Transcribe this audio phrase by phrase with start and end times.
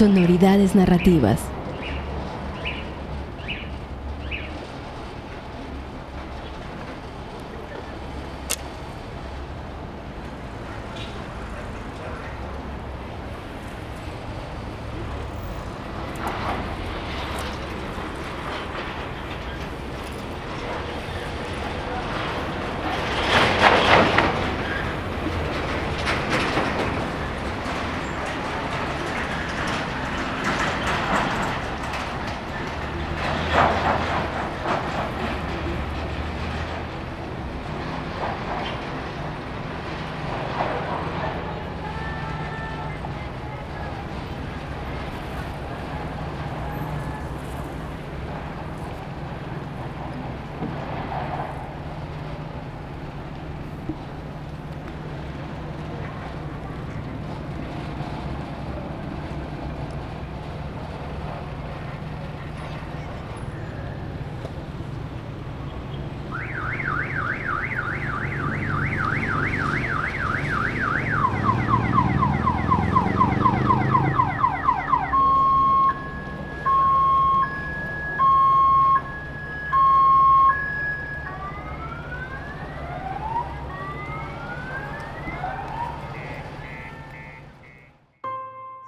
[0.00, 1.38] Sonoridades narrativas.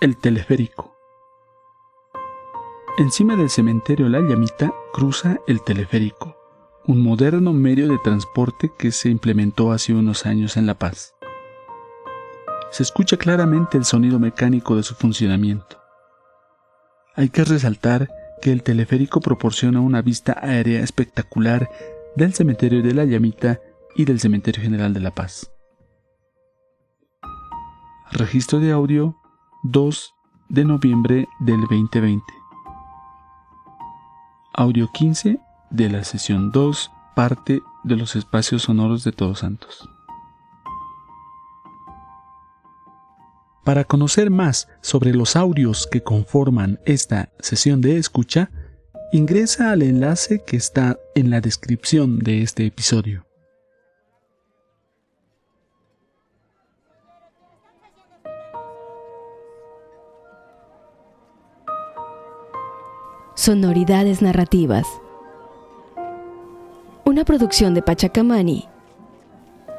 [0.00, 0.94] El teleférico.
[2.98, 6.36] Encima del cementerio La Llamita cruza el teleférico,
[6.86, 11.16] un moderno medio de transporte que se implementó hace unos años en La Paz.
[12.70, 15.80] Se escucha claramente el sonido mecánico de su funcionamiento.
[17.16, 18.08] Hay que resaltar
[18.40, 21.68] que el teleférico proporciona una vista aérea espectacular
[22.14, 23.60] del cementerio de La Llamita
[23.96, 25.50] y del Cementerio General de La Paz.
[28.12, 29.17] Registro de audio
[29.64, 30.14] 2
[30.50, 32.24] de noviembre del 2020.
[34.54, 39.88] Audio 15 de la sesión 2, parte de los espacios sonoros de Todos Santos.
[43.64, 48.50] Para conocer más sobre los audios que conforman esta sesión de escucha,
[49.12, 53.27] ingresa al enlace que está en la descripción de este episodio.
[63.38, 64.84] Sonoridades narrativas.
[67.04, 68.66] Una producción de Pachacamani.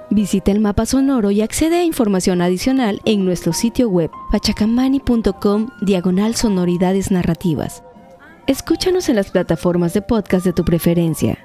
[0.09, 6.35] Visita el mapa sonoro y accede a información adicional en nuestro sitio web pachacamani.com diagonal
[6.35, 7.83] sonoridades narrativas.
[8.47, 11.37] Escúchanos en las plataformas de podcast de tu preferencia.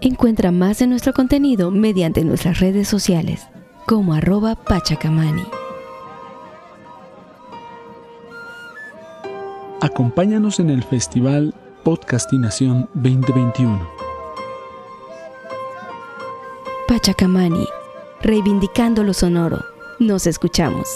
[0.00, 3.46] Encuentra más de nuestro contenido mediante nuestras redes sociales
[3.86, 5.44] como arroba pachacamani.
[9.92, 11.52] Acompáñanos en el Festival
[11.84, 13.86] Podcastinación 2021.
[16.88, 17.66] Pachacamani,
[18.22, 19.62] reivindicando lo sonoro.
[19.98, 20.88] Nos escuchamos.